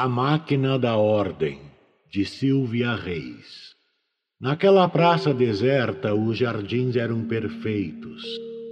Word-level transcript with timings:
A 0.00 0.06
Máquina 0.08 0.78
da 0.78 0.96
Ordem, 0.96 1.58
de 2.08 2.24
Silvia 2.24 2.94
Reis. 2.94 3.74
Naquela 4.40 4.88
praça 4.88 5.34
deserta, 5.34 6.14
os 6.14 6.38
jardins 6.38 6.94
eram 6.94 7.24
perfeitos, 7.24 8.22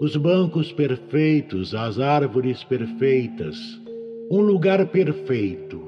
os 0.01 0.15
bancos 0.15 0.71
perfeitos, 0.71 1.75
as 1.75 1.99
árvores 1.99 2.63
perfeitas, 2.63 3.57
um 4.31 4.41
lugar 4.41 4.87
perfeito. 4.87 5.83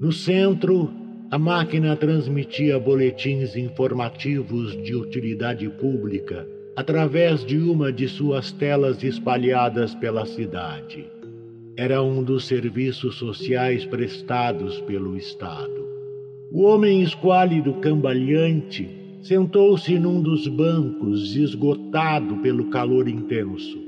No 0.00 0.10
centro, 0.10 0.90
a 1.30 1.38
máquina 1.38 1.94
transmitia 1.94 2.76
boletins 2.76 3.54
informativos 3.54 4.72
de 4.82 4.96
utilidade 4.96 5.68
pública 5.68 6.44
através 6.74 7.46
de 7.46 7.56
uma 7.56 7.92
de 7.92 8.08
suas 8.08 8.50
telas 8.50 9.04
espalhadas 9.04 9.94
pela 9.94 10.26
cidade 10.26 11.19
era 11.80 12.02
um 12.02 12.22
dos 12.22 12.44
serviços 12.44 13.14
sociais 13.14 13.86
prestados 13.86 14.78
pelo 14.82 15.16
Estado. 15.16 15.88
O 16.52 16.64
homem 16.64 17.00
esquálido 17.00 17.72
cambaleante 17.80 18.86
sentou-se 19.22 19.98
num 19.98 20.20
dos 20.20 20.46
bancos, 20.46 21.34
esgotado 21.34 22.36
pelo 22.42 22.68
calor 22.68 23.08
intenso. 23.08 23.78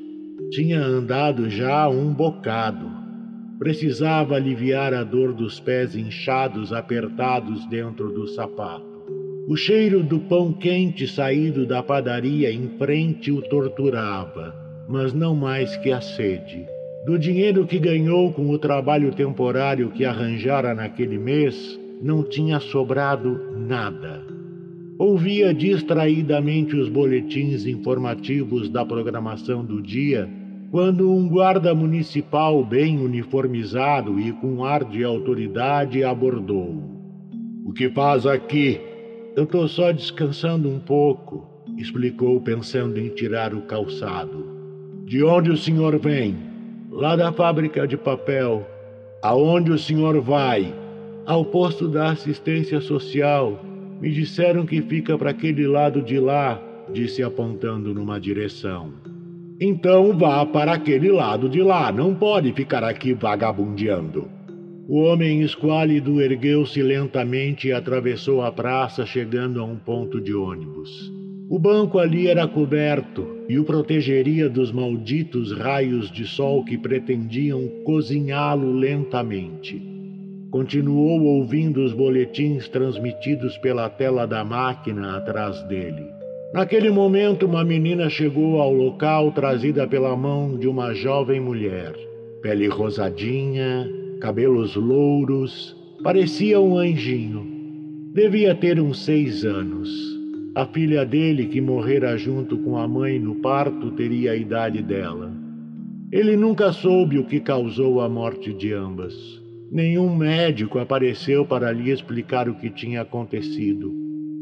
Tinha 0.50 0.80
andado 0.80 1.50
já 1.50 1.86
um 1.86 2.14
bocado. 2.14 2.90
Precisava 3.58 4.36
aliviar 4.36 4.94
a 4.94 5.04
dor 5.04 5.34
dos 5.34 5.60
pés 5.60 5.94
inchados 5.94 6.72
apertados 6.72 7.66
dentro 7.66 8.10
do 8.10 8.26
sapato. 8.26 9.04
O 9.46 9.54
cheiro 9.54 10.02
do 10.02 10.18
pão 10.18 10.50
quente 10.50 11.06
saído 11.06 11.66
da 11.66 11.82
padaria 11.82 12.50
em 12.50 12.70
frente 12.78 13.30
o 13.30 13.42
torturava, 13.42 14.54
mas 14.88 15.12
não 15.12 15.36
mais 15.36 15.76
que 15.76 15.92
a 15.92 16.00
sede. 16.00 16.64
Do 17.04 17.18
dinheiro 17.18 17.66
que 17.66 17.80
ganhou 17.80 18.32
com 18.32 18.48
o 18.50 18.58
trabalho 18.58 19.12
temporário 19.12 19.90
que 19.90 20.04
arranjara 20.04 20.72
naquele 20.72 21.18
mês, 21.18 21.76
não 22.00 22.22
tinha 22.22 22.60
sobrado 22.60 23.40
nada. 23.56 24.24
Ouvia 24.96 25.52
distraidamente 25.52 26.76
os 26.76 26.88
boletins 26.88 27.66
informativos 27.66 28.68
da 28.68 28.86
programação 28.86 29.64
do 29.64 29.82
dia 29.82 30.30
quando 30.70 31.12
um 31.12 31.28
guarda 31.28 31.74
municipal 31.74 32.64
bem 32.64 33.00
uniformizado 33.00 34.20
e 34.20 34.30
com 34.34 34.64
ar 34.64 34.84
de 34.84 35.02
autoridade 35.02 36.04
abordou. 36.04 36.84
O 37.64 37.72
que 37.72 37.90
faz 37.90 38.26
aqui? 38.26 38.80
Eu 39.34 39.42
estou 39.42 39.66
só 39.66 39.90
descansando 39.90 40.68
um 40.68 40.78
pouco, 40.78 41.48
explicou, 41.76 42.40
pensando 42.40 43.00
em 43.00 43.08
tirar 43.08 43.54
o 43.54 43.62
calçado. 43.62 44.46
De 45.04 45.24
onde 45.24 45.50
o 45.50 45.56
senhor 45.56 45.98
vem? 45.98 46.51
Lá 46.92 47.16
da 47.16 47.32
fábrica 47.32 47.88
de 47.88 47.96
papel. 47.96 48.66
Aonde 49.22 49.72
o 49.72 49.78
senhor 49.78 50.20
vai? 50.20 50.74
Ao 51.24 51.44
posto 51.44 51.88
da 51.88 52.10
assistência 52.10 52.80
social. 52.80 53.58
Me 54.00 54.10
disseram 54.10 54.66
que 54.66 54.82
fica 54.82 55.16
para 55.16 55.30
aquele 55.30 55.66
lado 55.66 56.02
de 56.02 56.18
lá, 56.18 56.60
disse 56.92 57.22
apontando 57.22 57.94
numa 57.94 58.20
direção. 58.20 58.92
Então 59.60 60.16
vá 60.18 60.44
para 60.44 60.72
aquele 60.72 61.10
lado 61.10 61.48
de 61.48 61.62
lá, 61.62 61.92
não 61.92 62.14
pode 62.14 62.52
ficar 62.52 62.82
aqui 62.82 63.14
vagabundeando. 63.14 64.28
O 64.88 65.02
homem 65.04 65.42
esquálido 65.42 66.20
ergueu-se 66.20 66.82
lentamente 66.82 67.68
e 67.68 67.72
atravessou 67.72 68.42
a 68.42 68.50
praça, 68.50 69.06
chegando 69.06 69.60
a 69.60 69.64
um 69.64 69.76
ponto 69.76 70.20
de 70.20 70.34
ônibus. 70.34 71.21
O 71.52 71.58
banco 71.58 71.98
ali 71.98 72.28
era 72.28 72.48
coberto 72.48 73.44
e 73.46 73.58
o 73.58 73.64
protegeria 73.64 74.48
dos 74.48 74.72
malditos 74.72 75.52
raios 75.52 76.10
de 76.10 76.24
sol 76.26 76.64
que 76.64 76.78
pretendiam 76.78 77.68
cozinhá-lo 77.84 78.72
lentamente. 78.72 79.78
Continuou 80.50 81.20
ouvindo 81.20 81.84
os 81.84 81.92
boletins 81.92 82.68
transmitidos 82.68 83.58
pela 83.58 83.90
tela 83.90 84.26
da 84.26 84.42
máquina 84.42 85.18
atrás 85.18 85.62
dele. 85.64 86.06
Naquele 86.54 86.88
momento, 86.88 87.44
uma 87.44 87.62
menina 87.62 88.08
chegou 88.08 88.58
ao 88.58 88.72
local 88.72 89.30
trazida 89.32 89.86
pela 89.86 90.16
mão 90.16 90.56
de 90.58 90.66
uma 90.66 90.94
jovem 90.94 91.38
mulher. 91.38 91.92
Pele 92.40 92.66
rosadinha, 92.66 93.86
cabelos 94.22 94.74
louros, 94.74 95.76
parecia 96.02 96.58
um 96.58 96.78
anjinho. 96.78 97.46
Devia 98.14 98.54
ter 98.54 98.80
uns 98.80 99.04
seis 99.04 99.44
anos. 99.44 100.21
A 100.54 100.66
filha 100.66 101.06
dele, 101.06 101.46
que 101.46 101.62
morrera 101.62 102.14
junto 102.18 102.58
com 102.58 102.76
a 102.76 102.86
mãe 102.86 103.18
no 103.18 103.36
parto, 103.36 103.90
teria 103.92 104.32
a 104.32 104.36
idade 104.36 104.82
dela. 104.82 105.32
Ele 106.12 106.36
nunca 106.36 106.70
soube 106.72 107.18
o 107.18 107.24
que 107.24 107.40
causou 107.40 108.02
a 108.02 108.08
morte 108.08 108.52
de 108.52 108.70
ambas. 108.70 109.14
Nenhum 109.70 110.14
médico 110.14 110.78
apareceu 110.78 111.46
para 111.46 111.72
lhe 111.72 111.90
explicar 111.90 112.50
o 112.50 112.54
que 112.54 112.68
tinha 112.68 113.00
acontecido. 113.00 113.94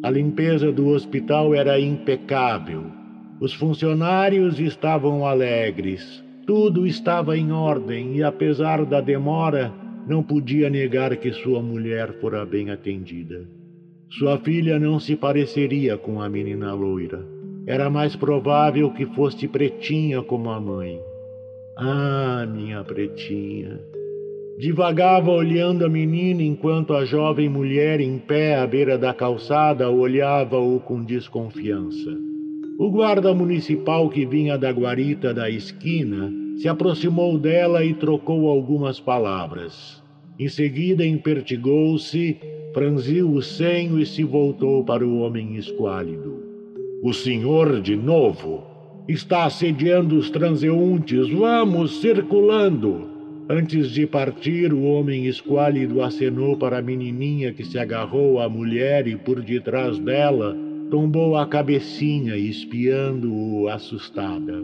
A 0.02 0.10
limpeza 0.10 0.72
do 0.72 0.88
hospital 0.88 1.54
era 1.54 1.78
impecável. 1.78 2.86
Os 3.40 3.54
funcionários 3.54 4.58
estavam 4.58 5.24
alegres. 5.24 6.24
Tudo 6.44 6.88
estava 6.88 7.38
em 7.38 7.52
ordem 7.52 8.16
e, 8.16 8.24
apesar 8.24 8.84
da 8.84 9.00
demora, 9.00 9.72
não 10.08 10.24
podia 10.24 10.68
negar 10.68 11.16
que 11.18 11.30
sua 11.30 11.62
mulher 11.62 12.14
fora 12.20 12.44
bem 12.44 12.68
atendida. 12.70 13.59
Sua 14.18 14.38
filha 14.38 14.76
não 14.76 14.98
se 14.98 15.14
pareceria 15.14 15.96
com 15.96 16.20
a 16.20 16.28
menina 16.28 16.74
loira. 16.74 17.24
Era 17.64 17.88
mais 17.88 18.16
provável 18.16 18.90
que 18.90 19.06
fosse 19.06 19.46
pretinha 19.46 20.20
como 20.20 20.50
a 20.50 20.60
mãe. 20.60 21.00
Ah, 21.78 22.44
minha 22.52 22.82
pretinha. 22.82 23.80
Divagava 24.58 25.30
olhando 25.30 25.86
a 25.86 25.88
menina 25.88 26.42
enquanto 26.42 26.92
a 26.92 27.04
jovem 27.04 27.48
mulher 27.48 28.00
em 28.00 28.18
pé 28.18 28.56
à 28.56 28.66
beira 28.66 28.98
da 28.98 29.14
calçada 29.14 29.88
olhava-o 29.88 30.80
com 30.80 31.04
desconfiança. 31.04 32.10
O 32.80 32.90
guarda 32.90 33.32
municipal 33.32 34.08
que 34.10 34.26
vinha 34.26 34.58
da 34.58 34.72
guarita 34.72 35.32
da 35.32 35.48
esquina 35.48 36.32
se 36.56 36.66
aproximou 36.66 37.38
dela 37.38 37.84
e 37.84 37.94
trocou 37.94 38.48
algumas 38.48 38.98
palavras. 38.98 40.02
Em 40.36 40.48
seguida, 40.48 41.06
impertigou-se 41.06 42.36
franziu 42.72 43.30
o 43.32 43.42
senho 43.42 43.98
e 43.98 44.06
se 44.06 44.22
voltou 44.22 44.84
para 44.84 45.06
o 45.06 45.18
homem 45.20 45.56
esquálido. 45.56 46.42
O 47.02 47.12
senhor, 47.12 47.80
de 47.80 47.96
novo, 47.96 48.64
está 49.08 49.44
assediando 49.44 50.16
os 50.16 50.30
transeuntes. 50.30 51.28
Vamos, 51.30 52.00
circulando! 52.00 53.08
Antes 53.48 53.90
de 53.90 54.06
partir, 54.06 54.72
o 54.72 54.82
homem 54.84 55.26
esquálido 55.26 56.02
acenou 56.02 56.56
para 56.56 56.78
a 56.78 56.82
menininha 56.82 57.52
que 57.52 57.64
se 57.64 57.78
agarrou 57.78 58.38
à 58.38 58.48
mulher 58.48 59.08
e, 59.08 59.16
por 59.16 59.42
detrás 59.42 59.98
dela, 59.98 60.56
tombou 60.88 61.36
a 61.36 61.46
cabecinha, 61.46 62.36
espiando-o 62.36 63.68
assustada. 63.68 64.62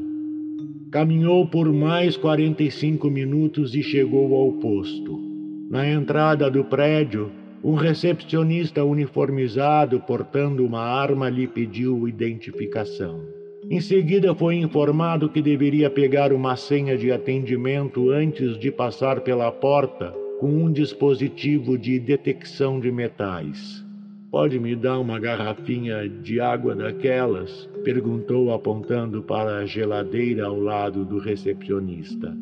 Caminhou 0.92 1.46
por 1.48 1.72
mais 1.72 2.16
45 2.16 3.10
minutos 3.10 3.74
e 3.74 3.82
chegou 3.82 4.36
ao 4.36 4.52
posto. 4.52 5.20
Na 5.68 5.88
entrada 5.90 6.48
do 6.48 6.62
prédio, 6.62 7.32
um 7.66 7.74
recepcionista 7.74 8.84
uniformizado 8.84 9.98
portando 9.98 10.64
uma 10.64 10.82
arma 10.82 11.28
lhe 11.28 11.48
pediu 11.48 12.06
identificação. 12.06 13.20
Em 13.68 13.80
seguida, 13.80 14.32
foi 14.36 14.54
informado 14.54 15.28
que 15.28 15.42
deveria 15.42 15.90
pegar 15.90 16.32
uma 16.32 16.54
senha 16.54 16.96
de 16.96 17.10
atendimento 17.10 18.10
antes 18.10 18.56
de 18.56 18.70
passar 18.70 19.20
pela 19.22 19.50
porta 19.50 20.14
com 20.38 20.46
um 20.46 20.70
dispositivo 20.70 21.76
de 21.76 21.98
detecção 21.98 22.78
de 22.78 22.92
metais. 22.92 23.84
Pode 24.30 24.60
me 24.60 24.76
dar 24.76 25.00
uma 25.00 25.18
garrafinha 25.18 26.08
de 26.08 26.38
água 26.38 26.72
daquelas? 26.72 27.68
perguntou, 27.82 28.52
apontando 28.52 29.24
para 29.24 29.56
a 29.56 29.66
geladeira 29.66 30.46
ao 30.46 30.60
lado 30.60 31.04
do 31.04 31.18
recepcionista. 31.18 32.32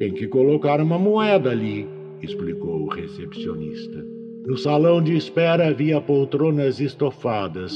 Tem 0.00 0.12
que 0.12 0.26
colocar 0.26 0.80
uma 0.80 0.98
moeda 0.98 1.50
ali, 1.50 1.86
explicou 2.20 2.82
o 2.82 2.88
recepcionista. 2.88 4.17
No 4.48 4.56
salão 4.56 5.02
de 5.02 5.14
espera 5.14 5.68
havia 5.68 6.00
poltronas 6.00 6.80
estofadas, 6.80 7.70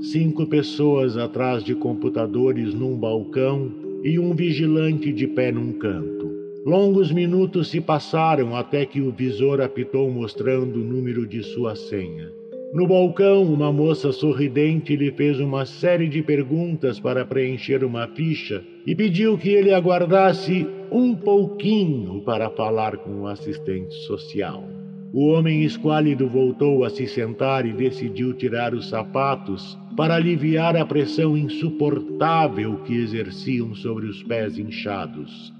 cinco 0.00 0.44
pessoas 0.44 1.16
atrás 1.16 1.62
de 1.62 1.72
computadores 1.72 2.74
num 2.74 2.96
balcão 2.96 3.70
e 4.02 4.18
um 4.18 4.34
vigilante 4.34 5.12
de 5.12 5.28
pé 5.28 5.52
num 5.52 5.74
canto. 5.74 6.28
Longos 6.66 7.12
minutos 7.12 7.68
se 7.68 7.80
passaram 7.80 8.56
até 8.56 8.84
que 8.84 9.00
o 9.00 9.12
visor 9.12 9.60
apitou 9.60 10.10
mostrando 10.10 10.80
o 10.80 10.84
número 10.84 11.24
de 11.28 11.44
sua 11.44 11.76
senha. 11.76 12.28
No 12.74 12.88
balcão, 12.88 13.44
uma 13.44 13.72
moça 13.72 14.10
sorridente 14.10 14.96
lhe 14.96 15.12
fez 15.12 15.38
uma 15.38 15.64
série 15.64 16.08
de 16.08 16.22
perguntas 16.22 16.98
para 16.98 17.24
preencher 17.24 17.84
uma 17.84 18.08
ficha 18.08 18.64
e 18.84 18.96
pediu 18.96 19.38
que 19.38 19.50
ele 19.50 19.72
aguardasse 19.72 20.66
um 20.90 21.14
pouquinho 21.14 22.20
para 22.22 22.50
falar 22.50 22.96
com 22.96 23.20
o 23.20 23.26
assistente 23.28 23.94
social. 24.08 24.75
O 25.12 25.28
homem 25.28 25.62
esquálido 25.62 26.28
voltou 26.28 26.84
a 26.84 26.90
se 26.90 27.06
sentar 27.06 27.64
e 27.64 27.72
decidiu 27.72 28.34
tirar 28.34 28.74
os 28.74 28.88
sapatos 28.88 29.78
para 29.96 30.14
aliviar 30.14 30.76
a 30.76 30.84
pressão 30.84 31.36
insuportável 31.36 32.76
que 32.84 32.94
exerciam 32.94 33.74
sobre 33.74 34.06
os 34.06 34.22
pés 34.22 34.58
inchados. 34.58 35.54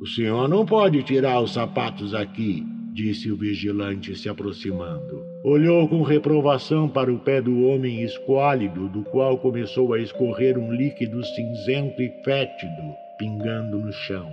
O 0.00 0.06
senhor 0.06 0.48
não 0.48 0.64
pode 0.64 1.02
tirar 1.02 1.40
os 1.40 1.52
sapatos 1.52 2.14
aqui, 2.14 2.64
disse 2.92 3.30
o 3.30 3.36
vigilante 3.36 4.16
se 4.16 4.28
aproximando. 4.28 5.24
Olhou 5.44 5.88
com 5.88 6.02
reprovação 6.02 6.88
para 6.88 7.12
o 7.12 7.18
pé 7.18 7.42
do 7.42 7.66
homem 7.66 8.02
esquálido, 8.02 8.88
do 8.88 9.02
qual 9.02 9.38
começou 9.38 9.92
a 9.92 9.98
escorrer 9.98 10.56
um 10.56 10.72
líquido 10.72 11.22
cinzento 11.24 12.00
e 12.00 12.10
fétido, 12.24 12.94
pingando 13.18 13.78
no 13.78 13.92
chão. 13.92 14.30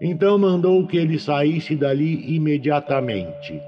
Então 0.00 0.38
mandou 0.38 0.86
que 0.86 0.96
ele 0.96 1.18
saísse 1.18 1.74
dali 1.76 2.34
imediatamente. 2.34 3.60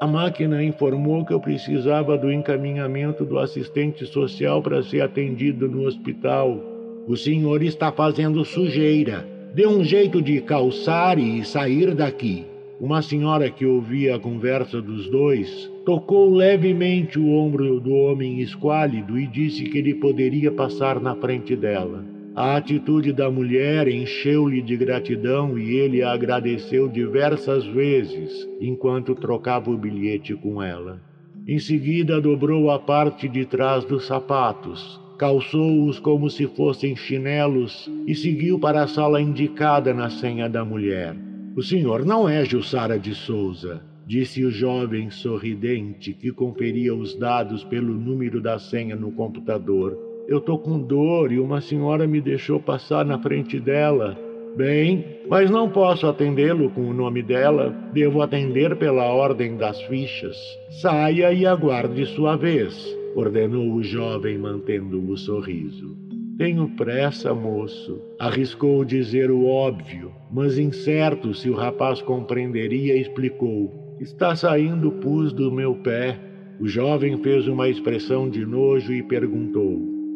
A 0.00 0.06
máquina 0.06 0.64
informou 0.64 1.26
que 1.26 1.32
eu 1.34 1.38
precisava 1.38 2.16
do 2.16 2.32
encaminhamento 2.32 3.22
do 3.22 3.38
assistente 3.38 4.06
social 4.06 4.62
para 4.62 4.82
ser 4.82 5.02
atendido 5.02 5.68
no 5.68 5.86
hospital. 5.86 6.58
O 7.06 7.14
senhor 7.18 7.62
está 7.62 7.92
fazendo 7.92 8.42
sujeira. 8.42 9.28
Dê 9.54 9.66
um 9.66 9.84
jeito 9.84 10.22
de 10.22 10.40
calçar 10.40 11.18
e 11.18 11.44
sair 11.44 11.94
daqui. 11.94 12.46
Uma 12.80 13.02
senhora 13.02 13.50
que 13.50 13.66
ouvia 13.66 14.16
a 14.16 14.18
conversa 14.18 14.80
dos 14.80 15.06
dois 15.10 15.70
tocou 15.84 16.34
levemente 16.34 17.18
o 17.18 17.34
ombro 17.34 17.78
do 17.78 17.92
homem 17.92 18.40
esquálido 18.40 19.18
e 19.18 19.26
disse 19.26 19.64
que 19.64 19.76
ele 19.76 19.96
poderia 19.96 20.50
passar 20.50 20.98
na 20.98 21.14
frente 21.14 21.54
dela. 21.54 22.02
A 22.40 22.56
atitude 22.56 23.12
da 23.12 23.30
mulher 23.30 23.86
encheu-lhe 23.86 24.62
de 24.62 24.74
gratidão 24.74 25.58
e 25.58 25.76
ele 25.76 26.02
a 26.02 26.10
agradeceu 26.12 26.88
diversas 26.88 27.66
vezes 27.66 28.48
enquanto 28.58 29.14
trocava 29.14 29.70
o 29.70 29.76
bilhete 29.76 30.34
com 30.34 30.62
ela. 30.62 31.02
Em 31.46 31.58
seguida, 31.58 32.18
dobrou 32.18 32.70
a 32.70 32.78
parte 32.78 33.28
de 33.28 33.44
trás 33.44 33.84
dos 33.84 34.06
sapatos, 34.06 34.98
calçou-os 35.18 35.98
como 35.98 36.30
se 36.30 36.46
fossem 36.46 36.96
chinelos 36.96 37.90
e 38.06 38.14
seguiu 38.14 38.58
para 38.58 38.84
a 38.84 38.88
sala 38.88 39.20
indicada 39.20 39.92
na 39.92 40.08
senha 40.08 40.48
da 40.48 40.64
mulher. 40.64 41.14
O 41.54 41.62
senhor 41.62 42.06
não 42.06 42.26
é 42.26 42.42
Jussara 42.42 42.98
de 42.98 43.14
Souza, 43.14 43.82
disse 44.06 44.42
o 44.46 44.50
jovem 44.50 45.10
sorridente 45.10 46.14
que 46.14 46.32
conferia 46.32 46.94
os 46.94 47.14
dados 47.14 47.62
pelo 47.64 47.92
número 47.92 48.40
da 48.40 48.58
senha 48.58 48.96
no 48.96 49.12
computador. 49.12 50.09
Eu 50.30 50.40
tô 50.40 50.56
com 50.56 50.78
dor 50.78 51.32
e 51.32 51.40
uma 51.40 51.60
senhora 51.60 52.06
me 52.06 52.20
deixou 52.20 52.60
passar 52.60 53.04
na 53.04 53.18
frente 53.18 53.58
dela. 53.58 54.16
Bem, 54.56 55.04
mas 55.28 55.50
não 55.50 55.68
posso 55.68 56.06
atendê-lo 56.06 56.70
com 56.70 56.82
o 56.82 56.94
nome 56.94 57.20
dela. 57.20 57.70
Devo 57.92 58.22
atender 58.22 58.76
pela 58.76 59.12
ordem 59.12 59.56
das 59.56 59.82
fichas. 59.82 60.36
Saia 60.80 61.32
e 61.32 61.44
aguarde 61.44 62.06
sua 62.06 62.36
vez, 62.36 62.96
ordenou 63.16 63.72
o 63.72 63.82
jovem, 63.82 64.38
mantendo 64.38 65.04
o 65.10 65.16
sorriso. 65.16 65.96
Tenho 66.38 66.68
pressa, 66.76 67.34
moço, 67.34 68.00
arriscou 68.16 68.84
dizer 68.84 69.32
o 69.32 69.46
óbvio, 69.46 70.12
mas 70.30 70.58
incerto 70.58 71.34
se 71.34 71.50
o 71.50 71.56
rapaz 71.56 72.00
compreenderia, 72.02 72.96
explicou: 72.96 73.96
Está 73.98 74.36
saindo 74.36 74.92
pus 74.92 75.32
do 75.32 75.50
meu 75.50 75.74
pé. 75.74 76.30
O 76.60 76.68
jovem 76.68 77.16
fez 77.22 77.48
uma 77.48 77.68
expressão 77.68 78.28
de 78.28 78.44
nojo 78.44 78.92
e 78.92 79.02
perguntou: 79.02 79.59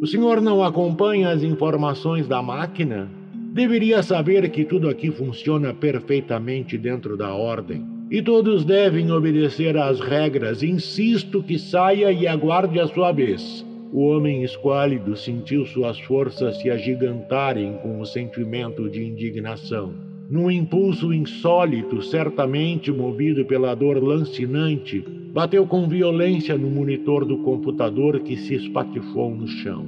O 0.01 0.07
senhor 0.07 0.41
não 0.41 0.63
acompanha 0.63 1.31
as 1.31 1.43
informações 1.43 2.27
da 2.27 2.43
máquina? 2.43 3.09
Deveria 3.53 4.03
saber 4.03 4.51
que 4.51 4.65
tudo 4.65 4.89
aqui 4.89 5.11
funciona 5.11 5.73
perfeitamente 5.73 6.77
dentro 6.77 7.17
da 7.17 7.33
ordem. 7.33 7.87
E 8.11 8.21
todos 8.21 8.65
devem 8.65 9.11
obedecer 9.13 9.77
às 9.77 10.01
regras. 10.01 10.63
Insisto 10.63 11.43
que 11.43 11.59
saia 11.59 12.13
e 12.13 12.27
aguarde 12.27 12.79
a 12.81 12.87
sua 12.89 13.13
vez. 13.13 13.65
O 13.93 14.09
homem 14.09 14.43
esquálido 14.43 15.17
sentiu 15.17 15.65
suas 15.65 15.99
forças 16.01 16.61
se 16.61 16.69
agigantarem 16.69 17.75
com 17.75 18.01
o 18.01 18.05
sentimento 18.05 18.91
de 18.91 19.05
indignação. 19.05 20.14
Num 20.31 20.51
impulso 20.51 21.13
insólito, 21.13 22.03
certamente 22.03 22.91
movido 22.91 23.45
pela 23.45 23.75
dor 23.75 24.03
lancinante, 24.03 25.05
bateu 25.33 25.67
com 25.67 25.87
violência 25.87 26.57
no 26.57 26.71
monitor 26.71 27.25
do 27.25 27.39
computador 27.39 28.21
que 28.21 28.37
se 28.37 28.55
espatifou 28.55 29.35
no 29.35 29.47
chão. 29.47 29.87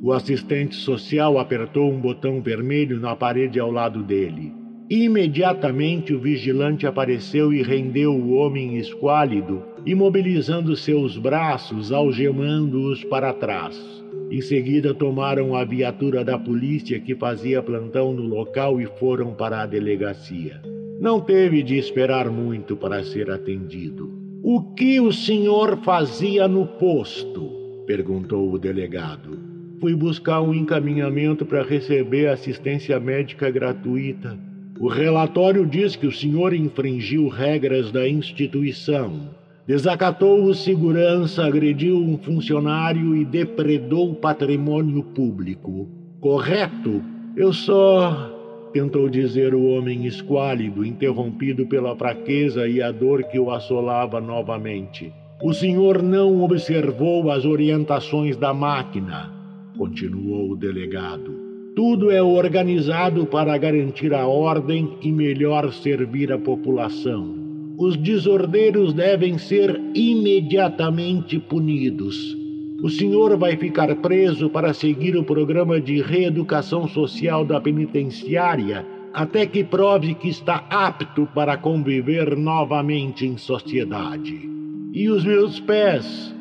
O 0.00 0.12
assistente 0.12 0.76
social 0.76 1.38
apertou 1.38 1.90
um 1.90 1.98
botão 1.98 2.40
vermelho 2.40 3.00
na 3.00 3.16
parede 3.16 3.58
ao 3.58 3.70
lado 3.70 4.02
dele. 4.02 4.52
Imediatamente 4.88 6.14
o 6.14 6.20
vigilante 6.20 6.86
apareceu 6.86 7.52
e 7.52 7.62
rendeu 7.62 8.12
o 8.12 8.34
homem 8.34 8.76
esquálido, 8.76 9.62
imobilizando 9.86 10.76
seus 10.76 11.16
braços, 11.16 11.90
algemando-os 11.90 13.02
para 13.04 13.32
trás. 13.32 14.03
Em 14.30 14.40
seguida, 14.40 14.94
tomaram 14.94 15.54
a 15.54 15.64
viatura 15.64 16.24
da 16.24 16.38
polícia 16.38 16.98
que 16.98 17.14
fazia 17.14 17.62
plantão 17.62 18.12
no 18.12 18.22
local 18.22 18.80
e 18.80 18.86
foram 18.98 19.32
para 19.34 19.62
a 19.62 19.66
delegacia. 19.66 20.60
Não 21.00 21.20
teve 21.20 21.62
de 21.62 21.76
esperar 21.76 22.30
muito 22.30 22.76
para 22.76 23.02
ser 23.04 23.30
atendido. 23.30 24.10
O 24.42 24.74
que 24.74 25.00
o 25.00 25.12
senhor 25.12 25.78
fazia 25.84 26.48
no 26.48 26.66
posto? 26.66 27.50
perguntou 27.86 28.52
o 28.52 28.58
delegado. 28.58 29.38
Fui 29.80 29.94
buscar 29.94 30.40
um 30.40 30.54
encaminhamento 30.54 31.44
para 31.44 31.62
receber 31.62 32.28
assistência 32.28 32.98
médica 32.98 33.50
gratuita 33.50 34.38
o 34.80 34.88
relatório 34.88 35.64
diz 35.64 35.94
que 35.94 36.06
o 36.06 36.12
senhor 36.12 36.52
infringiu 36.52 37.28
regras 37.28 37.92
da 37.92 38.08
instituição, 38.08 39.30
desacatou 39.66 40.44
o 40.44 40.54
segurança, 40.54 41.44
agrediu 41.44 41.96
um 41.96 42.18
funcionário 42.18 43.16
e 43.16 43.24
depredou 43.24 44.14
patrimônio 44.14 45.02
público. 45.02 45.88
Correto? 46.20 47.02
Eu 47.36 47.52
só. 47.52 48.32
tentou 48.72 49.08
dizer 49.08 49.54
o 49.54 49.64
homem 49.66 50.04
esquálido, 50.04 50.84
interrompido 50.84 51.64
pela 51.66 51.94
fraqueza 51.94 52.66
e 52.66 52.82
a 52.82 52.90
dor 52.90 53.22
que 53.24 53.38
o 53.38 53.50
assolava 53.50 54.20
novamente. 54.20 55.12
O 55.42 55.52
senhor 55.52 56.02
não 56.02 56.42
observou 56.42 57.30
as 57.30 57.44
orientações 57.44 58.36
da 58.36 58.52
máquina, 58.52 59.32
continuou 59.78 60.50
o 60.50 60.56
delegado. 60.56 61.32
Tudo 61.76 62.10
é 62.10 62.22
organizado 62.22 63.26
para 63.26 63.56
garantir 63.58 64.12
a 64.14 64.26
ordem 64.26 64.96
e 65.02 65.12
melhor 65.12 65.72
servir 65.72 66.32
a 66.32 66.38
população. 66.38 67.43
Os 67.76 67.96
desordeiros 67.96 68.92
devem 68.92 69.36
ser 69.38 69.80
imediatamente 69.94 71.38
punidos. 71.38 72.36
O 72.82 72.88
senhor 72.88 73.36
vai 73.36 73.56
ficar 73.56 73.94
preso 73.96 74.50
para 74.50 74.74
seguir 74.74 75.16
o 75.16 75.24
programa 75.24 75.80
de 75.80 76.00
reeducação 76.02 76.86
social 76.86 77.44
da 77.44 77.60
penitenciária 77.60 78.86
até 79.12 79.46
que 79.46 79.62
prove 79.62 80.14
que 80.14 80.28
está 80.28 80.66
apto 80.68 81.26
para 81.34 81.56
conviver 81.56 82.36
novamente 82.36 83.24
em 83.24 83.36
sociedade. 83.36 84.50
E 84.92 85.08
os 85.08 85.24
meus 85.24 85.60
pés? 85.60 86.34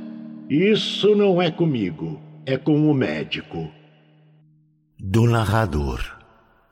Isso 0.49 1.15
não 1.15 1.41
é 1.41 1.49
comigo, 1.49 2.19
é 2.45 2.57
com 2.57 2.89
o 2.89 2.93
médico. 2.93 3.69
Do 4.99 5.25
narrador. 5.27 6.22